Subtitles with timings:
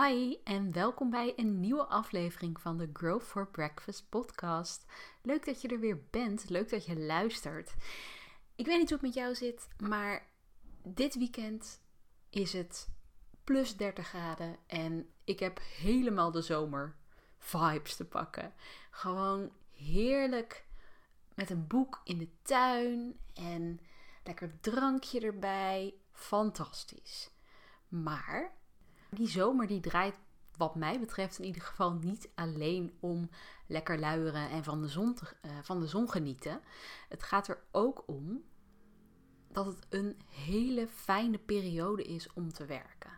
[0.00, 4.86] Hi en welkom bij een nieuwe aflevering van de Grow for Breakfast podcast.
[5.22, 7.74] Leuk dat je er weer bent, leuk dat je luistert.
[8.56, 10.26] Ik weet niet hoe het met jou zit, maar
[10.82, 11.80] dit weekend
[12.30, 12.88] is het
[13.44, 16.96] plus 30 graden en ik heb helemaal de zomer
[17.38, 18.54] vibes te pakken.
[18.90, 20.64] Gewoon heerlijk
[21.34, 23.80] met een boek in de tuin en
[24.24, 25.94] lekker drankje erbij.
[26.12, 27.30] Fantastisch.
[27.88, 28.60] Maar
[29.14, 30.14] die zomer die draait
[30.56, 33.30] wat mij betreft in ieder geval niet alleen om
[33.66, 36.60] lekker luieren en van de zon, te, uh, van de zon genieten.
[37.08, 38.42] Het gaat er ook om
[39.48, 43.10] dat het een hele fijne periode is om te werken.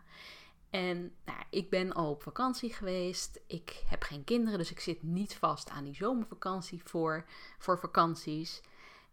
[0.69, 3.41] En nou, ik ben al op vakantie geweest.
[3.47, 7.25] Ik heb geen kinderen, dus ik zit niet vast aan die zomervakantie voor,
[7.57, 8.61] voor vakanties.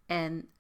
[0.06, 0.50] En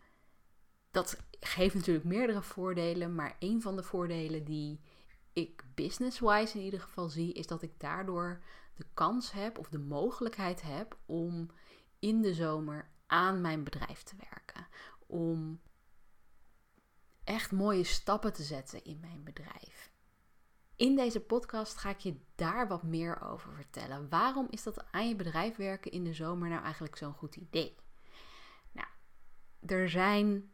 [0.90, 4.80] dat geeft natuurlijk meerdere voordelen, maar een van de voordelen die
[5.32, 8.42] ik business-wise in ieder geval zie, is dat ik daardoor
[8.74, 11.50] de kans heb of de mogelijkheid heb om
[11.98, 14.66] in de zomer aan mijn bedrijf te werken.
[15.06, 15.60] Om
[17.24, 19.92] echt mooie stappen te zetten in mijn bedrijf.
[20.76, 24.08] In deze podcast ga ik je daar wat meer over vertellen.
[24.08, 27.76] Waarom is dat aan je bedrijf werken in de zomer nou eigenlijk zo'n goed idee?
[28.72, 28.88] Nou,
[29.66, 30.51] er zijn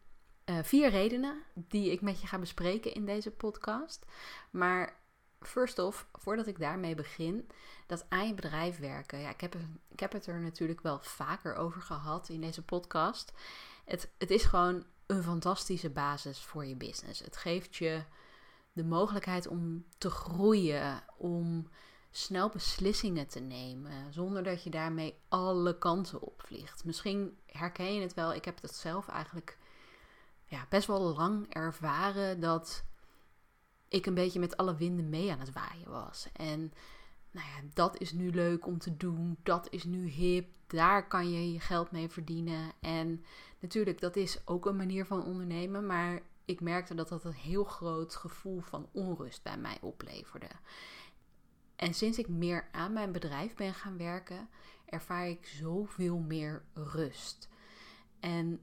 [0.48, 4.06] uh, vier redenen die ik met je ga bespreken in deze podcast.
[4.50, 4.96] Maar
[5.40, 7.50] first off, voordat ik daarmee begin,
[7.86, 9.18] dat aan je bedrijf werken.
[9.18, 9.56] Ja, ik heb,
[9.88, 13.32] ik heb het er natuurlijk wel vaker over gehad in deze podcast.
[13.84, 17.20] Het, het is gewoon een fantastische basis voor je business.
[17.20, 18.02] Het geeft je
[18.72, 21.68] de mogelijkheid om te groeien, om
[22.10, 26.84] snel beslissingen te nemen, zonder dat je daarmee alle kanten opvliegt.
[26.84, 29.58] Misschien herken je het wel, ik heb het zelf eigenlijk
[30.48, 32.84] ja, best wel lang ervaren dat
[33.88, 36.28] ik een beetje met alle winden mee aan het waaien was.
[36.32, 36.72] En
[37.30, 41.30] nou ja, dat is nu leuk om te doen, dat is nu hip, daar kan
[41.30, 42.72] je je geld mee verdienen.
[42.80, 43.24] En
[43.60, 47.64] natuurlijk, dat is ook een manier van ondernemen, maar ik merkte dat dat een heel
[47.64, 50.50] groot gevoel van onrust bij mij opleverde.
[51.76, 54.48] En sinds ik meer aan mijn bedrijf ben gaan werken,
[54.84, 57.48] ervaar ik zoveel meer rust.
[58.20, 58.60] En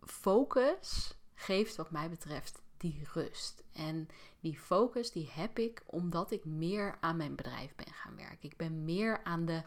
[0.00, 3.62] focus geeft wat mij betreft die rust.
[3.72, 4.08] En
[4.40, 8.48] die focus die heb ik omdat ik meer aan mijn bedrijf ben gaan werken.
[8.48, 9.62] Ik ben meer aan de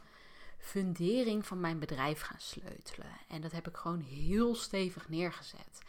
[0.57, 3.11] fundering van mijn bedrijf gaan sleutelen.
[3.27, 5.81] En dat heb ik gewoon heel stevig neergezet.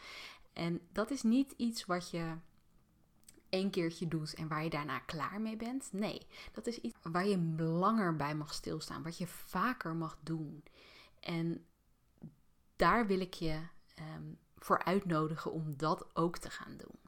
[0.52, 2.36] En dat is niet iets wat je
[3.48, 5.88] één keertje doet en waar je daarna klaar mee bent.
[5.92, 10.64] Nee, dat is iets waar je langer bij mag stilstaan, wat je vaker mag doen.
[11.20, 11.64] En
[12.76, 13.60] daar wil ik je
[13.94, 17.00] um, voor uitnodigen om dat ook te gaan doen.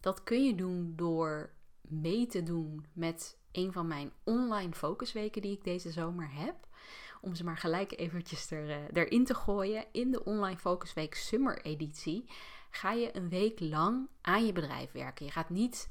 [0.00, 5.52] Dat kun je doen door mee te doen met een van mijn online focusweken die
[5.56, 6.68] ik deze zomer heb.
[7.20, 9.86] Om ze maar gelijk eventjes er, uh, erin te gooien.
[9.92, 12.30] In de online focusweek summer editie
[12.70, 15.26] ga je een week lang aan je bedrijf werken.
[15.26, 15.90] Je gaat niet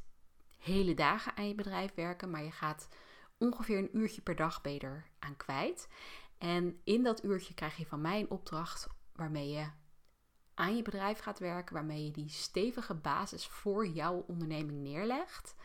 [0.57, 2.88] hele dagen aan je bedrijf werken, maar je gaat
[3.38, 5.88] ongeveer een uurtje per dag beter aan kwijt.
[6.38, 8.88] En in dat uurtje krijg je van mij een opdracht
[9.21, 9.67] waarmee je
[10.53, 15.55] aan je bedrijf gaat werken, waarmee je die stevige basis voor jouw onderneming neerlegt.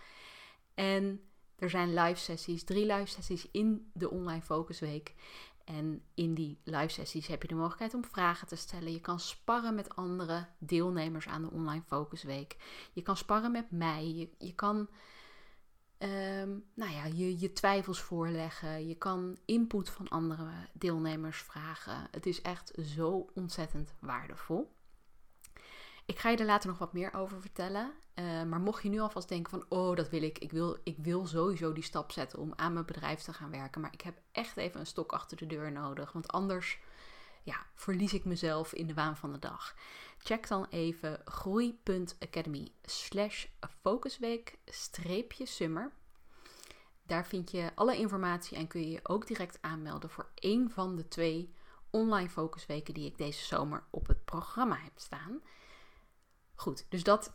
[0.74, 1.20] En
[1.58, 5.14] er zijn live sessies, drie live sessies in de online focusweek.
[5.64, 8.92] En in die live sessies heb je de mogelijkheid om vragen te stellen.
[8.92, 12.56] Je kan sparren met andere deelnemers aan de online focusweek.
[12.92, 14.14] Je kan sparren met mij.
[14.14, 14.88] Je, je kan
[15.98, 18.88] um, nou ja, je, je twijfels voorleggen.
[18.88, 22.08] Je kan input van andere deelnemers vragen.
[22.10, 24.74] Het is echt zo ontzettend waardevol.
[26.06, 27.92] Ik ga je er later nog wat meer over vertellen.
[28.14, 30.38] Uh, maar mocht je nu alvast denken van, oh, dat wil ik.
[30.38, 33.80] Ik wil, ik wil sowieso die stap zetten om aan mijn bedrijf te gaan werken.
[33.80, 36.12] Maar ik heb echt even een stok achter de deur nodig.
[36.12, 36.78] Want anders
[37.42, 39.74] ja, verlies ik mezelf in de waan van de dag.
[40.19, 43.47] Check dan even groei.academy slash
[43.82, 45.93] focusweek streepje summer.
[47.03, 50.97] Daar vind je alle informatie en kun je je ook direct aanmelden voor één van
[50.97, 51.54] de twee
[51.91, 55.41] online focusweken die ik deze zomer op het programma heb staan.
[56.54, 57.33] Goed, dus dat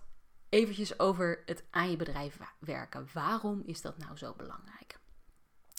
[0.50, 3.08] eventjes over het aan je bedrijf werken.
[3.14, 4.91] Waarom is dat nou zo belangrijk?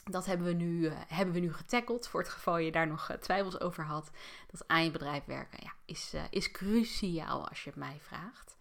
[0.05, 2.09] Dat hebben we nu, uh, hebben we nu getackeld.
[2.09, 4.11] Voor het geval je daar nog uh, twijfels over had.
[4.51, 8.57] Dat aan je bedrijf werken ja, is, uh, is cruciaal als je het mij vraagt.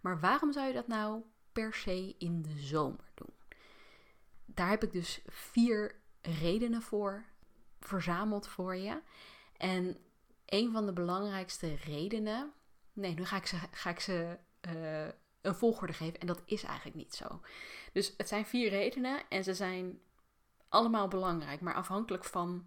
[0.00, 1.22] Maar waarom zou je dat nou
[1.52, 3.34] per se in de zomer doen?
[4.44, 7.24] Daar heb ik dus vier redenen voor
[7.80, 9.00] verzameld voor je.
[9.56, 9.96] En
[10.46, 12.52] een van de belangrijkste redenen.
[12.92, 14.38] Nee, nu ga ik ze, ga ik ze
[15.40, 16.20] een volgorde geven.
[16.20, 17.40] En dat is eigenlijk niet zo.
[17.92, 20.00] Dus het zijn vier redenen en ze zijn
[20.68, 21.60] allemaal belangrijk.
[21.60, 22.66] Maar afhankelijk van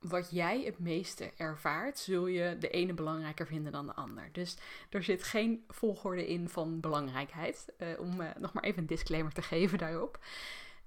[0.00, 4.32] wat jij het meeste ervaart, zul je de ene belangrijker vinden dan de ander.
[4.32, 4.56] Dus
[4.90, 7.72] er zit geen volgorde in van belangrijkheid.
[7.78, 10.18] Uh, om uh, nog maar even een disclaimer te geven daarop.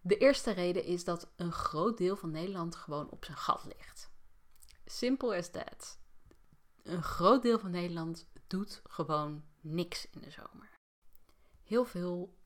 [0.02, 4.12] De eerste reden is dat een groot deel van Nederland gewoon op zijn gat ligt.
[4.86, 6.00] Simple as that.
[6.84, 10.70] Een groot deel van Nederland doet gewoon niks in de zomer.
[11.64, 12.38] Heel veel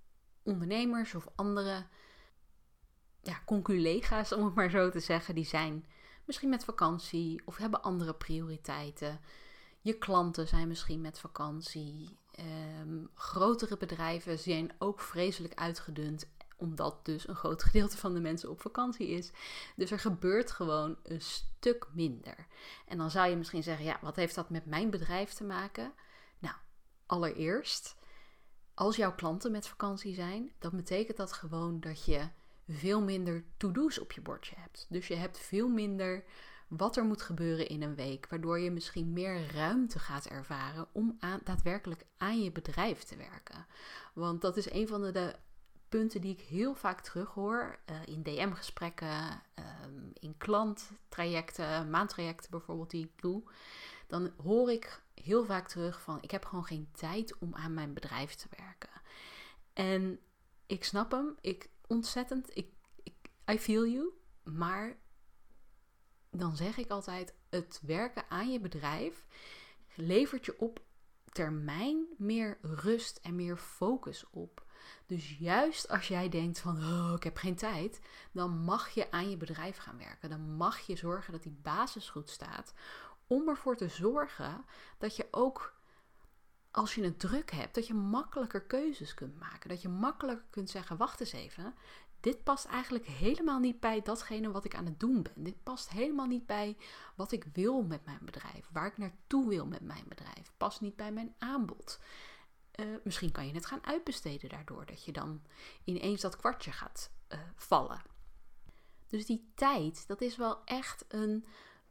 [0.43, 1.87] ondernemers of andere
[3.21, 5.85] ja, conculega's, om het maar zo te zeggen, die zijn
[6.25, 9.19] misschien met vakantie of hebben andere prioriteiten.
[9.81, 12.17] Je klanten zijn misschien met vakantie.
[12.31, 18.49] Ehm, grotere bedrijven zijn ook vreselijk uitgedund, omdat dus een groot gedeelte van de mensen
[18.49, 19.31] op vakantie is.
[19.75, 22.47] Dus er gebeurt gewoon een stuk minder.
[22.85, 25.93] En dan zou je misschien zeggen: ja, wat heeft dat met mijn bedrijf te maken?
[26.39, 26.55] Nou,
[27.05, 27.95] allereerst,
[28.73, 32.29] als jouw klanten met vakantie zijn, dan betekent dat gewoon dat je
[32.67, 34.85] veel minder to-do's op je bordje hebt.
[34.89, 36.23] Dus je hebt veel minder
[36.67, 41.17] wat er moet gebeuren in een week, waardoor je misschien meer ruimte gaat ervaren om
[41.19, 43.65] aan, daadwerkelijk aan je bedrijf te werken.
[44.13, 45.35] Want dat is een van de,
[45.89, 49.41] punten die ik heel vaak terughoor uh, in DM-gesprekken,
[49.85, 53.43] um, in klanttrajecten, maandtrajecten bijvoorbeeld die ik doe.
[54.07, 57.93] Dan hoor ik heel vaak terug van ik heb gewoon geen tijd om aan mijn
[57.93, 59.01] bedrijf te werken.
[59.73, 60.19] En
[60.65, 62.57] ik snap hem, ik ontzettend.
[62.57, 62.73] Ik,
[63.03, 63.15] ik,
[63.51, 64.13] I feel you.
[64.43, 64.97] Maar
[66.31, 69.25] dan zeg ik altijd: het werken aan je bedrijf
[69.95, 70.85] levert je op
[71.31, 74.65] termijn meer rust en meer focus op.
[75.05, 77.99] Dus juist als jij denkt van oh, ik heb geen tijd,
[78.31, 80.29] dan mag je aan je bedrijf gaan werken.
[80.29, 82.73] Dan mag je zorgen dat die basis goed staat.
[83.27, 84.65] Om ervoor te zorgen
[84.97, 85.76] dat je ook
[86.77, 89.69] als je het druk hebt, dat je makkelijker keuzes kunt maken.
[89.69, 91.73] Dat je makkelijker kunt zeggen: wacht eens even.
[92.19, 95.43] Dit past eigenlijk helemaal niet bij datgene wat ik aan het doen ben.
[95.43, 96.77] Dit past helemaal niet bij
[97.15, 98.69] wat ik wil met mijn bedrijf.
[98.71, 100.53] Waar ik naartoe wil met mijn bedrijf.
[100.57, 101.99] Past niet bij mijn aanbod.
[102.75, 104.85] Uh, misschien kan je het gaan uitbesteden daardoor.
[104.85, 105.41] Dat je dan
[105.83, 108.01] ineens dat kwartje gaat uh, vallen.
[109.07, 111.45] Dus die tijd, dat is wel echt een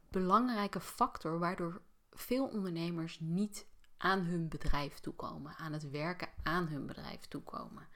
[0.09, 1.81] belangrijke factor waardoor
[2.11, 3.65] veel ondernemers niet
[3.97, 7.87] aan hun bedrijf toekomen, aan het werken aan hun bedrijf toekomen.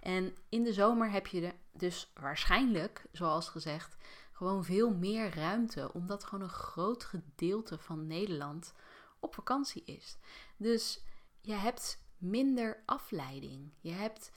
[0.00, 3.96] En in de zomer heb je dus waarschijnlijk, zoals gezegd,
[4.32, 8.72] gewoon veel meer ruimte, omdat gewoon een groot gedeelte van Nederland
[9.18, 10.18] op vakantie is.
[10.56, 11.04] Dus
[11.40, 14.32] je hebt minder afleiding, je hebt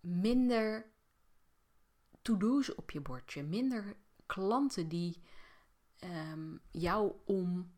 [0.00, 0.90] minder
[2.22, 3.96] to-do's op je bordje, minder
[4.26, 5.22] klanten die
[6.04, 7.72] um, jou om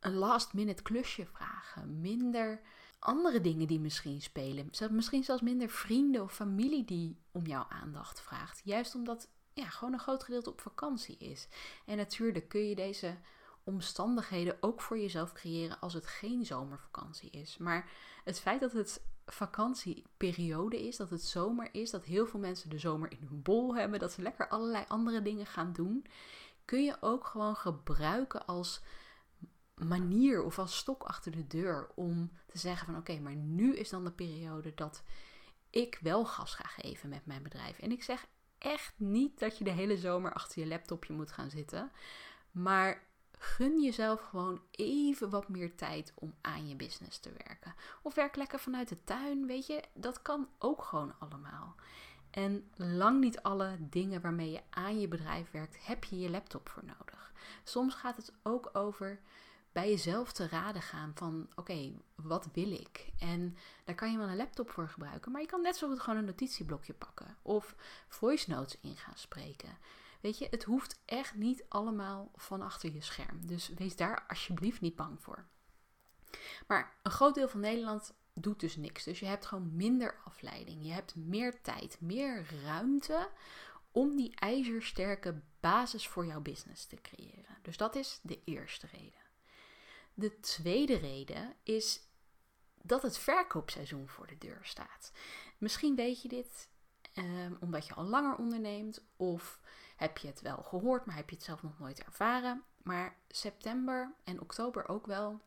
[0.00, 2.00] een last minute klusje vragen.
[2.00, 2.60] Minder
[2.98, 4.70] andere dingen die misschien spelen.
[4.90, 8.60] Misschien zelfs minder vrienden of familie die om jouw aandacht vraagt.
[8.64, 11.48] Juist omdat ja, gewoon een groot gedeelte op vakantie is.
[11.86, 13.16] En natuurlijk kun je deze
[13.64, 17.56] omstandigheden ook voor jezelf creëren als het geen zomervakantie is.
[17.56, 17.90] Maar
[18.24, 22.78] het feit dat het vakantieperiode is, dat het zomer is, dat heel veel mensen de
[22.78, 26.06] zomer in hun bol hebben, dat ze lekker allerlei andere dingen gaan doen,
[26.64, 28.80] kun je ook gewoon gebruiken als
[29.78, 33.88] manier of als stok achter de deur om te zeggen van oké, maar nu is
[33.88, 35.02] dan de periode dat
[35.70, 37.78] ik wel gas ga geven met mijn bedrijf.
[37.78, 38.26] En ik zeg
[38.58, 41.92] echt niet dat je de hele zomer achter je laptopje moet gaan zitten,
[42.50, 43.06] maar
[43.38, 47.74] gun jezelf gewoon even wat meer tijd om aan je business te werken.
[48.02, 51.74] Of werk lekker vanuit de tuin, weet je, dat kan ook gewoon allemaal.
[52.30, 56.68] En lang niet alle dingen waarmee je aan je bedrijf werkt, heb je je laptop
[56.68, 57.32] voor nodig.
[57.64, 59.20] Soms gaat het ook over
[59.72, 63.12] bij jezelf te raden gaan van oké, wat wil ik?
[63.18, 66.00] En daar kan je wel een laptop voor gebruiken, maar je kan net zo goed
[66.00, 67.74] gewoon een notitieblokje pakken of
[68.08, 69.78] voice notes in gaan spreken.
[70.20, 73.46] Weet je, het hoeft echt niet allemaal van achter je scherm.
[73.46, 75.46] Dus wees daar alsjeblieft niet bang voor.
[76.66, 79.04] Maar een groot deel van Nederland doet dus niks.
[79.04, 80.84] Dus je hebt gewoon minder afleiding.
[80.84, 83.28] Je hebt meer tijd, meer ruimte
[83.90, 87.58] om die ijzersterke basis voor jouw business te creëren.
[87.62, 89.17] Dus dat is de eerste reden.
[90.18, 92.00] De tweede reden is
[92.82, 95.12] dat het verkoopseizoen voor de deur staat.
[95.58, 96.68] Misschien weet je dit
[97.14, 99.60] um, omdat je al langer onderneemt of
[99.96, 102.62] heb je het wel gehoord, maar heb je het zelf nog nooit ervaren.
[102.82, 105.40] Maar september en oktober ook wel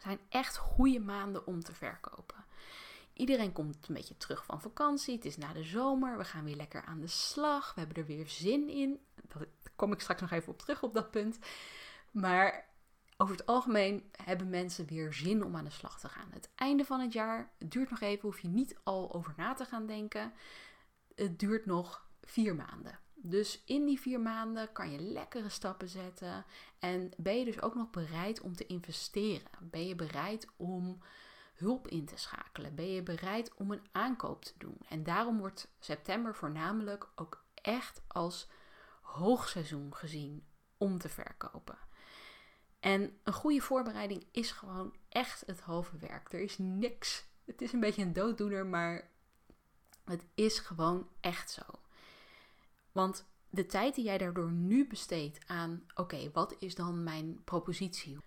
[0.00, 2.44] zijn echt goede maanden om te verkopen.
[3.12, 5.14] Iedereen komt een beetje terug van vakantie.
[5.14, 6.18] Het is na de zomer.
[6.18, 7.74] We gaan weer lekker aan de slag.
[7.74, 9.00] We hebben er weer zin in.
[9.28, 9.46] Daar
[9.76, 11.38] kom ik straks nog even op terug op dat punt.
[12.10, 12.70] Maar
[13.16, 16.28] over het algemeen hebben mensen weer zin om aan de slag te gaan.
[16.30, 19.64] Het einde van het jaar duurt nog even, hoef je niet al over na te
[19.64, 20.32] gaan denken.
[21.14, 22.98] Het duurt nog vier maanden.
[23.14, 26.44] Dus in die vier maanden kan je lekkere stappen zetten.
[26.78, 29.50] En ben je dus ook nog bereid om te investeren?
[29.60, 31.02] Ben je bereid om
[31.54, 32.74] hulp in te schakelen?
[32.74, 34.78] Ben je bereid om een aankoop te doen?
[34.88, 38.48] En daarom wordt september voornamelijk ook echt als
[39.02, 41.78] hoogseizoen gezien om te verkopen.
[42.82, 46.32] En een goede voorbereiding is gewoon echt het halve werk.
[46.32, 47.24] Er is niks.
[47.44, 49.10] Het is een beetje een dooddoener, maar
[50.04, 51.62] het is gewoon echt zo.
[52.92, 58.18] Want de tijd die jij daardoor nu besteedt aan, oké, wat is dan mijn propositie?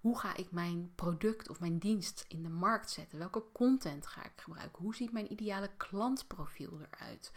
[0.00, 3.18] Hoe ga ik mijn product of mijn dienst in de markt zetten?
[3.18, 4.82] Welke content ga ik gebruiken?
[4.82, 7.32] Hoe ziet mijn ideale klantprofiel eruit?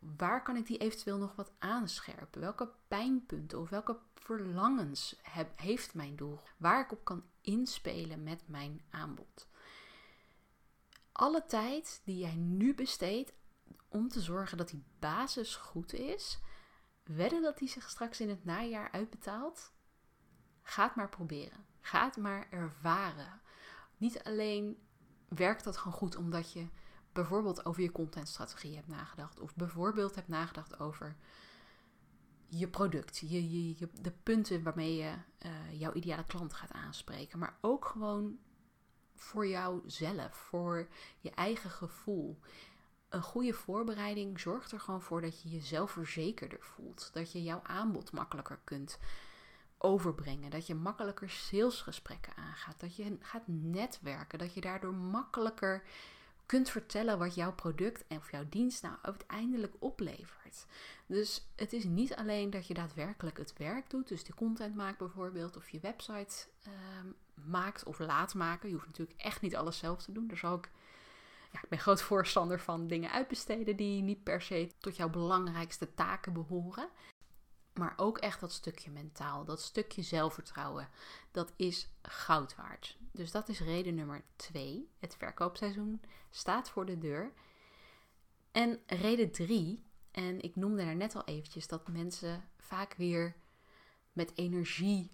[0.00, 2.40] Waar kan ik die eventueel nog wat aanscherpen?
[2.40, 5.20] Welke pijnpunten of welke verlangens
[5.56, 6.40] heeft mijn doel?
[6.56, 9.48] Waar ik op kan inspelen met mijn aanbod.
[11.12, 13.32] Alle tijd die jij nu besteedt
[13.88, 16.38] om te zorgen dat die basis goed is,
[17.04, 19.72] wedden dat die zich straks in het najaar uitbetaalt?
[20.62, 21.66] Ga maar proberen.
[21.80, 23.40] Ga het maar ervaren.
[23.96, 24.86] Niet alleen
[25.28, 26.68] werkt dat gewoon goed omdat je
[27.12, 29.40] bijvoorbeeld over je contentstrategie hebt nagedacht.
[29.40, 31.16] Of bijvoorbeeld hebt nagedacht over
[32.50, 33.18] je product.
[33.18, 35.12] Je, je, de punten waarmee je
[35.46, 37.38] uh, jouw ideale klant gaat aanspreken.
[37.38, 38.38] Maar ook gewoon
[39.14, 40.36] voor jouzelf.
[40.36, 40.88] Voor
[41.20, 42.38] je eigen gevoel.
[43.08, 47.10] Een goede voorbereiding zorgt er gewoon voor dat je jezelf verzekerder voelt.
[47.12, 48.98] Dat je jouw aanbod makkelijker kunt
[49.78, 50.50] overbrengen.
[50.50, 52.80] Dat je makkelijker salesgesprekken aangaat.
[52.80, 54.38] Dat je gaat netwerken.
[54.38, 55.82] Dat je daardoor makkelijker
[56.50, 60.66] kunt vertellen wat jouw product of jouw dienst nou uiteindelijk oplevert.
[61.06, 64.98] Dus het is niet alleen dat je daadwerkelijk het werk doet, dus de content maakt
[64.98, 67.06] bijvoorbeeld, of je website ehm,
[67.50, 68.68] maakt of laat maken.
[68.68, 70.26] Je hoeft natuurlijk echt niet alles zelf te doen.
[70.26, 70.70] Daar zal ik,
[71.52, 75.94] ja, ik ben groot voorstander van dingen uitbesteden die niet per se tot jouw belangrijkste
[75.94, 76.88] taken behoren.
[77.74, 80.88] Maar ook echt dat stukje mentaal, dat stukje zelfvertrouwen,
[81.30, 82.96] dat is goud waard.
[83.12, 84.90] Dus dat is reden nummer twee.
[84.98, 86.00] Het verkoopseizoen
[86.30, 87.32] staat voor de deur.
[88.52, 93.34] En reden drie, en ik noemde daar net al eventjes dat mensen vaak weer
[94.12, 95.12] met energie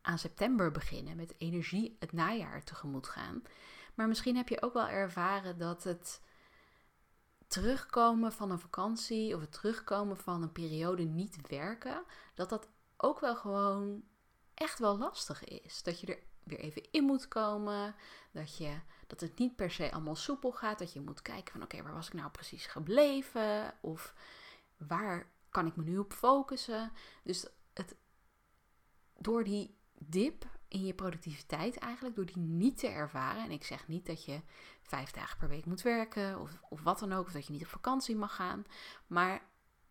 [0.00, 3.42] aan september beginnen, met energie het najaar tegemoet gaan.
[3.94, 6.20] Maar misschien heb je ook wel ervaren dat het
[7.46, 13.20] terugkomen van een vakantie of het terugkomen van een periode niet werken, dat dat ook
[13.20, 14.02] wel gewoon
[14.54, 15.82] echt wel lastig is.
[15.82, 17.94] Dat je er weer even in moet komen,
[18.32, 21.62] dat, je, dat het niet per se allemaal soepel gaat, dat je moet kijken van
[21.62, 24.14] oké, waar was ik nou precies gebleven of
[24.76, 26.92] waar kan ik me nu op focussen.
[27.22, 27.96] Dus het,
[29.18, 33.44] door die dip in je productiviteit eigenlijk, door die niet te ervaren.
[33.44, 34.40] En ik zeg niet dat je
[34.82, 37.62] vijf dagen per week moet werken of, of wat dan ook, of dat je niet
[37.62, 38.64] op vakantie mag gaan.
[39.06, 39.46] Maar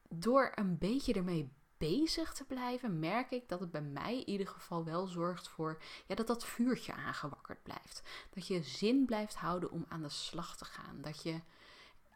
[0.09, 4.47] door een beetje ermee bezig te blijven, merk ik dat het bij mij in ieder
[4.47, 8.01] geval wel zorgt voor ja, dat dat vuurtje aangewakkerd blijft.
[8.29, 11.01] Dat je zin blijft houden om aan de slag te gaan.
[11.01, 11.41] Dat je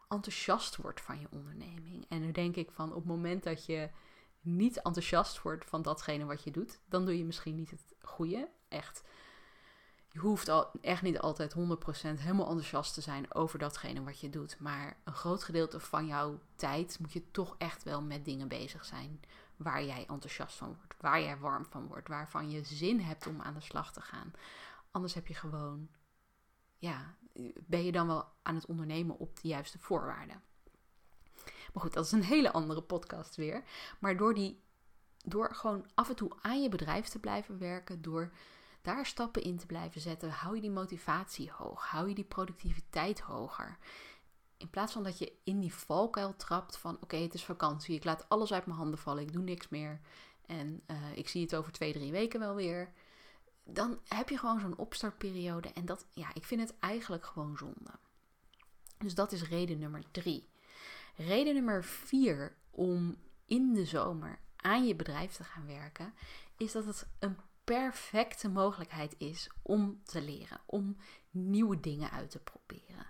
[0.08, 2.06] enthousiast wordt van je onderneming.
[2.08, 3.90] En nu denk ik van op het moment dat je
[4.40, 8.48] niet enthousiast wordt van datgene wat je doet, dan doe je misschien niet het goede.
[8.68, 9.02] Echt.
[10.08, 14.30] Je hoeft al, echt niet altijd 100% helemaal enthousiast te zijn over datgene wat je
[14.30, 14.60] doet.
[14.60, 18.84] Maar een groot gedeelte van jouw tijd moet je toch echt wel met dingen bezig
[18.84, 19.20] zijn
[19.56, 23.40] waar jij enthousiast van wordt, waar jij warm van wordt, waarvan je zin hebt om
[23.40, 24.32] aan de slag te gaan.
[24.90, 25.88] Anders heb je gewoon,
[26.78, 27.14] ja,
[27.66, 30.42] ben je dan wel aan het ondernemen op de juiste voorwaarden.
[31.72, 33.62] Maar goed, dat is een hele andere podcast weer.
[33.98, 34.62] Maar door, die,
[35.24, 38.32] door gewoon af en toe aan je bedrijf te blijven werken, door
[38.82, 43.20] daar stappen in te blijven zetten, hou je die motivatie hoog, hou je die productiviteit
[43.20, 43.78] hoger.
[44.56, 48.04] In plaats van dat je in die valkuil trapt van oké, het is vakantie, ik
[48.04, 50.00] laat alles uit mijn handen vallen, ik doe niks meer
[50.46, 52.92] en uh, ik zie het over twee, drie weken wel weer.
[53.64, 57.90] Dan heb je gewoon zo'n opstartperiode en dat, ja, ik vind het eigenlijk gewoon zonde.
[58.98, 60.48] Dus dat is reden nummer drie.
[61.16, 66.14] Reden nummer vier om in de zomer aan je bedrijf te gaan werken,
[66.56, 67.36] is dat het een
[67.68, 70.96] perfecte mogelijkheid is om te leren, om
[71.30, 73.06] nieuwe dingen uit te proberen.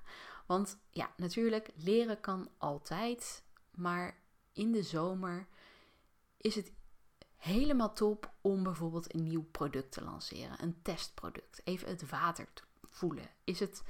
[0.46, 4.18] Want ja, natuurlijk, leren kan altijd, maar
[4.52, 5.46] in de zomer
[6.36, 6.72] is het
[7.36, 12.62] helemaal top om bijvoorbeeld een nieuw product te lanceren, een testproduct, even het water te
[12.88, 13.30] voelen.
[13.44, 13.82] Is, het,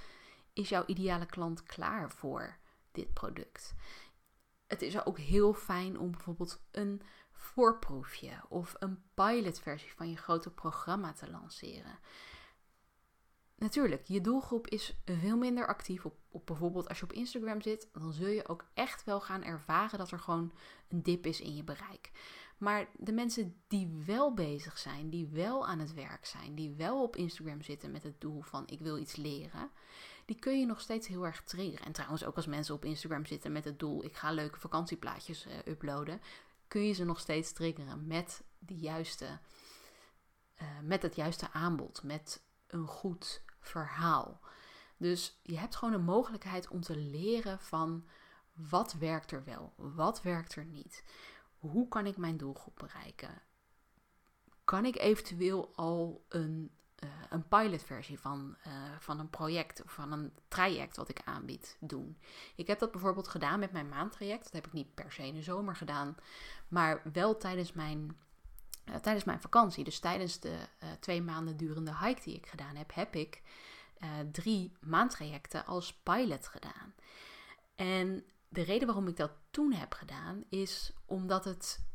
[0.52, 2.56] is jouw ideale klant klaar voor
[2.92, 3.74] dit product?
[4.66, 7.02] Het is ook heel fijn om bijvoorbeeld een
[7.38, 11.98] voorproefje of een pilotversie van je grote programma te lanceren.
[13.58, 17.88] Natuurlijk, je doelgroep is veel minder actief op, op bijvoorbeeld als je op Instagram zit,
[17.92, 20.52] dan zul je ook echt wel gaan ervaren dat er gewoon
[20.88, 22.10] een dip is in je bereik.
[22.58, 27.02] Maar de mensen die wel bezig zijn, die wel aan het werk zijn, die wel
[27.02, 29.70] op Instagram zitten met het doel van ik wil iets leren,
[30.24, 31.86] die kun je nog steeds heel erg triggeren.
[31.86, 35.46] En trouwens ook als mensen op Instagram zitten met het doel ik ga leuke vakantieplaatjes
[35.46, 36.20] uh, uploaden,
[36.68, 39.38] kun je ze nog steeds triggeren met, de juiste,
[40.62, 44.40] uh, met het juiste aanbod, met een goed verhaal.
[44.96, 48.08] Dus je hebt gewoon een mogelijkheid om te leren van
[48.52, 51.04] wat werkt er wel, wat werkt er niet.
[51.58, 53.42] Hoe kan ik mijn doelgroep bereiken?
[54.64, 56.70] Kan ik eventueel al een,
[57.04, 61.76] uh, een pilotversie van, uh, van een project of van een traject wat ik aanbied
[61.80, 62.18] doen?
[62.54, 64.42] Ik heb dat bijvoorbeeld gedaan met mijn maandtraject.
[64.44, 66.16] Dat heb ik niet per se in de zomer gedaan,
[66.68, 68.16] maar wel tijdens mijn,
[68.84, 69.84] uh, tijdens mijn vakantie.
[69.84, 70.58] Dus tijdens de
[71.00, 73.42] twee maanden durende hike die ik gedaan heb, heb ik
[74.32, 76.94] drie maandtrajecten als pilot gedaan.
[77.76, 81.86] En de reden waarom ik dat toen heb gedaan is omdat het.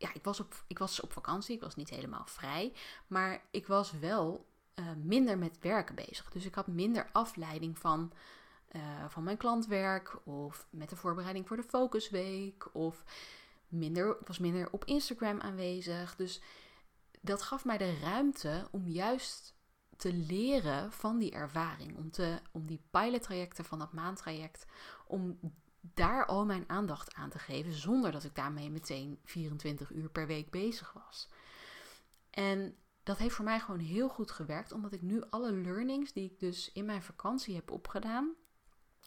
[0.00, 2.72] Ja, ik was op, ik was op vakantie, ik was niet helemaal vrij,
[3.06, 6.30] maar ik was wel uh, minder met werken bezig.
[6.30, 8.12] Dus ik had minder afleiding van,
[8.72, 13.04] uh, van mijn klantwerk of met de voorbereiding voor de focusweek of
[13.68, 16.16] minder, ik was minder op Instagram aanwezig.
[16.16, 16.42] Dus
[17.20, 19.54] dat gaf mij de ruimte om juist
[19.96, 21.96] te leren van die ervaring.
[21.96, 24.66] Om, te, om die pilottrajecten van dat maandtraject,
[25.06, 25.38] om
[25.80, 30.26] daar al mijn aandacht aan te geven, zonder dat ik daarmee meteen 24 uur per
[30.26, 31.28] week bezig was.
[32.30, 36.30] En dat heeft voor mij gewoon heel goed gewerkt, omdat ik nu alle learnings die
[36.30, 38.34] ik dus in mijn vakantie heb opgedaan,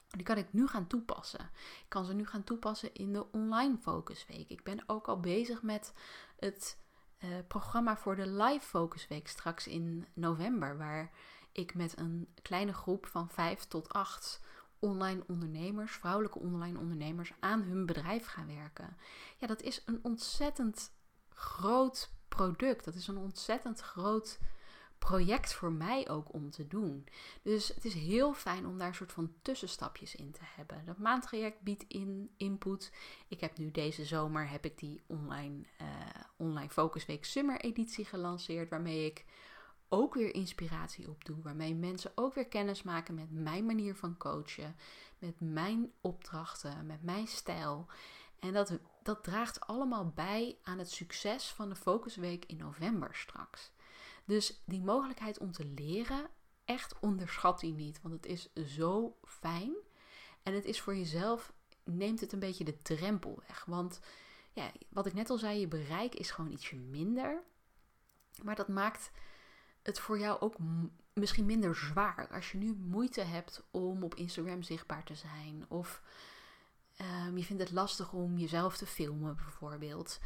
[0.08, 1.50] die kan ik nu gaan toepassen.
[1.60, 4.50] Ik kan ze nu gaan toepassen in de online focusweek.
[4.50, 5.94] Ik ben ook al bezig met
[6.39, 6.77] het
[7.20, 11.12] uh, programma voor de live focusweek straks in november, waar
[11.51, 14.42] ik met een kleine groep van 5 tot 8
[14.84, 18.98] online ondernemers, vrouwelijke online ondernemers, aan hun bedrijf gaan werken.
[19.38, 20.92] Ja, dat is een ontzettend
[21.30, 22.86] groot product.
[22.86, 24.39] Dat is een ontzettend groot
[24.98, 27.08] project voor mij ook om te doen.
[27.41, 30.86] Dus het is heel fijn om daar een soort van tussenstapjes in te hebben.
[30.86, 32.91] Dat maandtraject biedt in input.
[33.28, 35.88] Ik heb nu deze zomer heb ik die online, uh,
[36.38, 39.26] online Focusweek Summer editie gelanceerd, waarmee ik
[39.93, 41.41] ook weer inspiratie op doe.
[41.41, 44.75] Waarmee mensen ook weer kennis maken met mijn manier van coachen,
[45.19, 47.88] met mijn opdrachten, met mijn stijl.
[48.39, 53.71] En dat, dat draagt allemaal bij aan het succes van de Focusweek in november straks.
[54.25, 56.29] Dus die mogelijkheid om te leren,
[56.65, 58.01] echt onderschat die niet.
[58.01, 59.73] Want het is zo fijn.
[60.43, 61.53] En het is voor jezelf,
[61.84, 63.65] neemt het een beetje de drempel weg.
[63.65, 63.99] Want
[64.53, 67.43] ja, wat ik net al zei, je bereik is gewoon ietsje minder.
[68.43, 69.12] Maar dat maakt
[69.84, 70.56] het voor jou ook
[71.13, 72.28] misschien minder zwaar.
[72.32, 75.65] Als je nu moeite hebt om op Instagram zichtbaar te zijn.
[75.67, 76.02] Of
[77.02, 80.19] um, je vindt het lastig om jezelf te filmen bijvoorbeeld.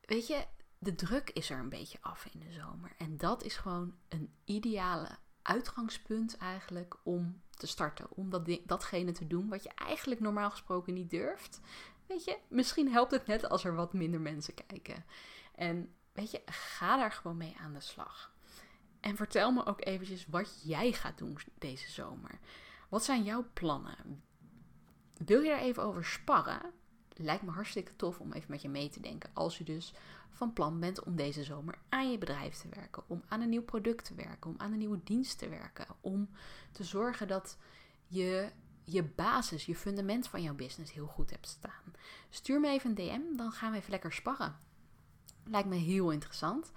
[0.00, 0.46] Weet je,
[0.78, 2.92] de druk is er een beetje af in de zomer.
[2.96, 8.06] En dat is gewoon een ideale uitgangspunt eigenlijk om te starten.
[8.10, 11.60] Om dat, datgene te doen wat je eigenlijk normaal gesproken niet durft.
[12.06, 15.04] Weet je, misschien helpt het net als er wat minder mensen kijken.
[15.54, 18.29] En weet je, ga daar gewoon mee aan de slag.
[19.00, 22.38] En vertel me ook eventjes wat jij gaat doen deze zomer.
[22.88, 24.22] Wat zijn jouw plannen?
[25.16, 26.72] Wil je daar even over sparren?
[27.16, 29.30] Lijkt me hartstikke tof om even met je mee te denken.
[29.32, 29.94] Als je dus
[30.30, 33.62] van plan bent om deze zomer aan je bedrijf te werken, om aan een nieuw
[33.62, 36.28] product te werken, om aan een nieuwe dienst te werken, om
[36.72, 37.58] te zorgen dat
[38.06, 38.50] je
[38.84, 41.94] je basis, je fundament van jouw business heel goed hebt staan.
[42.30, 44.56] Stuur me even een DM, dan gaan we even lekker sparren.
[45.44, 46.72] Lijkt me heel interessant.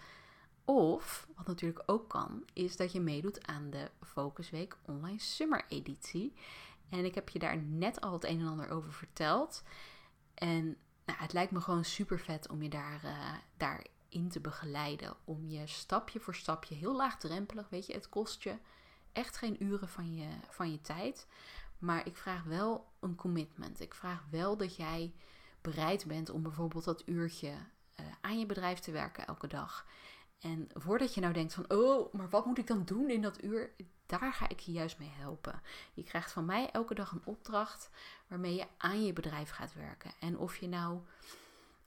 [0.65, 6.33] Of, wat natuurlijk ook kan, is dat je meedoet aan de Focusweek Online Summer Editie.
[6.89, 9.63] En ik heb je daar net al het een en ander over verteld.
[10.33, 10.65] En
[11.05, 15.15] nou, het lijkt me gewoon super vet om je daar, uh, daarin te begeleiden.
[15.23, 18.55] Om je stapje voor stapje, heel laagdrempelig, weet je, het kost je
[19.11, 21.27] echt geen uren van je, van je tijd.
[21.77, 23.79] Maar ik vraag wel een commitment.
[23.79, 25.13] Ik vraag wel dat jij
[25.61, 29.85] bereid bent om bijvoorbeeld dat uurtje uh, aan je bedrijf te werken elke dag.
[30.43, 33.43] En voordat je nou denkt van, oh, maar wat moet ik dan doen in dat
[33.43, 33.73] uur?
[34.05, 35.61] Daar ga ik je juist mee helpen.
[35.93, 37.89] Je krijgt van mij elke dag een opdracht
[38.27, 40.11] waarmee je aan je bedrijf gaat werken.
[40.19, 40.99] En of je nou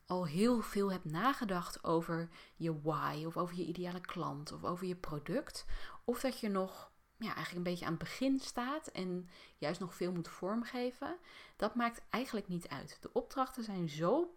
[0.06, 4.86] al heel veel hebt nagedacht over je why, of over je ideale klant, of over
[4.86, 5.64] je product,
[6.04, 9.94] of dat je nog ja, eigenlijk een beetje aan het begin staat en juist nog
[9.94, 11.16] veel moet vormgeven,
[11.56, 12.98] dat maakt eigenlijk niet uit.
[13.00, 14.36] De opdrachten zijn zo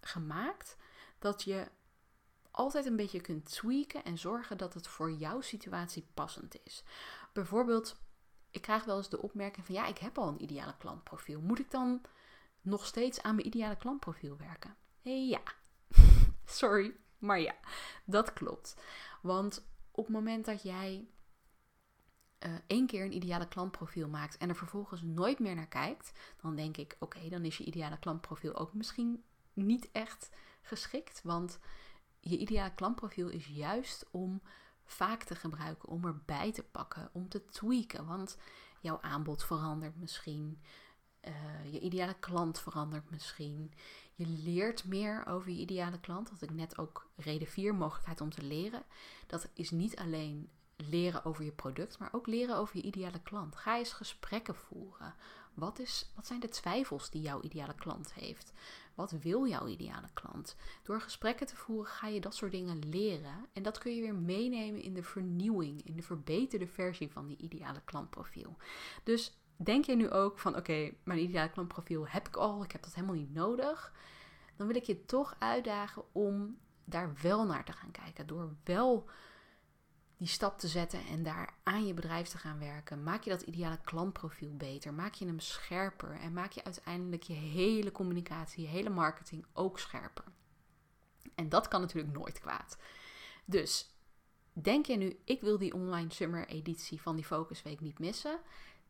[0.00, 0.76] gemaakt
[1.18, 1.66] dat je
[2.50, 6.84] altijd een beetje kunt tweaken en zorgen dat het voor jouw situatie passend is.
[7.32, 8.00] Bijvoorbeeld,
[8.50, 11.40] ik krijg wel eens de opmerking van ja, ik heb al een ideale klantprofiel.
[11.40, 12.00] Moet ik dan
[12.60, 14.76] nog steeds aan mijn ideale klantprofiel werken?
[15.02, 15.42] Ja,
[16.44, 17.54] sorry, maar ja,
[18.04, 18.76] dat klopt.
[19.22, 21.08] Want op het moment dat jij
[22.46, 26.56] uh, één keer een ideale klantprofiel maakt en er vervolgens nooit meer naar kijkt, dan
[26.56, 30.30] denk ik: oké, dan is je ideale klantprofiel ook misschien niet echt
[30.62, 31.20] geschikt.
[31.22, 31.58] Want
[32.20, 34.42] je ideale klantprofiel is juist om
[34.84, 38.06] vaak te gebruiken, om erbij te pakken, om te tweaken.
[38.06, 38.36] Want
[38.80, 40.60] jouw aanbod verandert misschien.
[41.24, 43.72] Uh, je ideale klant verandert misschien.
[44.14, 46.30] Je leert meer over je ideale klant.
[46.30, 48.82] Wat ik net ook reden 4 mogelijkheid om te leren.
[49.26, 53.56] Dat is niet alleen leren over je product, maar ook leren over je ideale klant.
[53.56, 55.14] Ga eens gesprekken voeren.
[55.54, 58.52] Wat, is, wat zijn de twijfels die jouw ideale klant heeft?
[58.94, 60.56] Wat wil jouw ideale klant?
[60.82, 63.46] Door gesprekken te voeren ga je dat soort dingen leren.
[63.52, 67.36] En dat kun je weer meenemen in de vernieuwing, in de verbeterde versie van die
[67.36, 68.56] ideale klantprofiel.
[69.04, 72.82] Dus denk je nu ook van oké, mijn ideale klantprofiel heb ik al, ik heb
[72.82, 73.92] dat helemaal niet nodig.
[74.56, 78.26] Dan wil ik je toch uitdagen om daar wel naar te gaan kijken.
[78.26, 79.10] Door wel
[80.20, 83.02] die stap te zetten en daar aan je bedrijf te gaan werken.
[83.02, 84.94] Maak je dat ideale klantprofiel beter.
[84.94, 86.10] Maak je hem scherper.
[86.10, 90.24] En maak je uiteindelijk je hele communicatie, je hele marketing ook scherper.
[91.34, 92.76] En dat kan natuurlijk nooit kwaad.
[93.44, 93.94] Dus
[94.52, 98.40] denk je nu, ik wil die online summer editie van die Focusweek niet missen?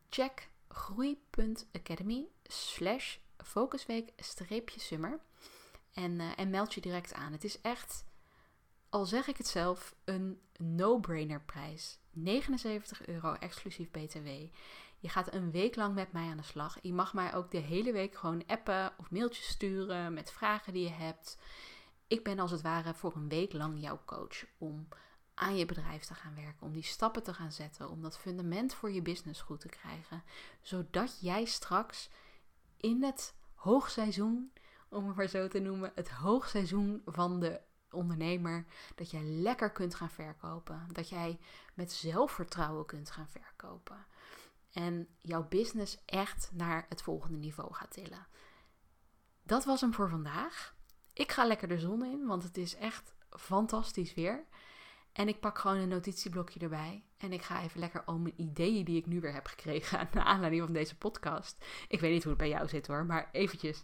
[0.09, 5.19] Check groei.academy slash focusweek-summer
[5.93, 7.31] en, uh, en meld je direct aan.
[7.31, 8.03] Het is echt
[8.91, 11.99] al zeg ik het zelf, een no-brainer prijs.
[12.11, 14.27] 79 euro exclusief BTW.
[14.99, 16.77] Je gaat een week lang met mij aan de slag.
[16.81, 20.83] Je mag mij ook de hele week gewoon appen of mailtjes sturen met vragen die
[20.83, 21.37] je hebt.
[22.07, 24.87] Ik ben als het ware voor een week lang jouw coach om
[25.33, 28.73] aan je bedrijf te gaan werken, om die stappen te gaan zetten, om dat fundament
[28.73, 30.23] voor je business goed te krijgen,
[30.61, 32.09] zodat jij straks
[32.77, 34.51] in het hoogseizoen,
[34.89, 37.61] om het maar zo te noemen, het hoogseizoen van de
[37.93, 40.87] ondernemer, dat jij lekker kunt gaan verkopen.
[40.91, 41.39] Dat jij
[41.73, 44.05] met zelfvertrouwen kunt gaan verkopen.
[44.71, 48.27] En jouw business echt naar het volgende niveau gaat tillen.
[49.43, 50.75] Dat was hem voor vandaag.
[51.13, 54.45] Ik ga lekker de zon in, want het is echt fantastisch weer.
[55.11, 57.03] En ik pak gewoon een notitieblokje erbij.
[57.17, 60.07] En ik ga even lekker al mijn ideeën die ik nu weer heb gekregen.
[60.13, 61.65] Naar aanleiding van deze podcast.
[61.87, 63.05] Ik weet niet hoe het bij jou zit hoor.
[63.05, 63.83] Maar eventjes.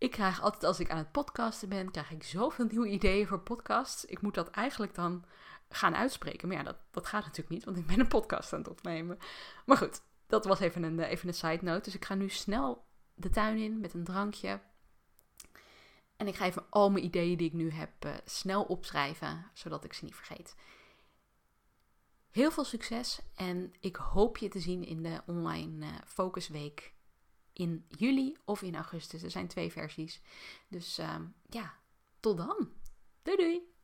[0.00, 3.40] Ik krijg altijd als ik aan het podcasten ben, krijg ik zoveel nieuwe ideeën voor
[3.40, 4.04] podcasts.
[4.04, 5.24] Ik moet dat eigenlijk dan
[5.68, 6.48] gaan uitspreken.
[6.48, 9.18] Maar ja, dat, dat gaat natuurlijk niet, want ik ben een podcast aan het opnemen.
[9.66, 11.82] Maar goed, dat was even een, even een side note.
[11.82, 12.84] Dus ik ga nu snel
[13.14, 14.60] de tuin in met een drankje.
[16.16, 19.84] En ik ga even al mijn ideeën die ik nu heb uh, snel opschrijven, zodat
[19.84, 20.56] ik ze niet vergeet.
[22.30, 26.94] Heel veel succes en ik hoop je te zien in de online uh, focusweek
[27.52, 29.22] in juli of in augustus.
[29.22, 30.20] Er zijn twee versies.
[30.68, 31.16] Dus uh,
[31.48, 31.74] ja,
[32.20, 32.72] tot dan.
[33.22, 33.70] Doei doei!